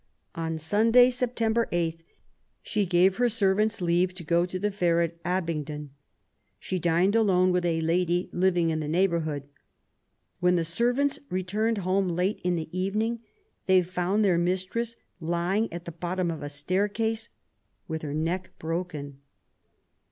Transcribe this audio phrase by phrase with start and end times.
[0.33, 2.01] On Sunday, September 8,
[2.63, 5.91] she gave her servants leave to go to the fair at Abingdon.
[6.57, 9.43] She dined alone with a lady living in the neighbour hood.
[10.39, 13.19] When the servants returned home late in the evening
[13.67, 17.29] they found their mistress lying at the bottom of a staircase
[17.87, 19.19] with her neck broken.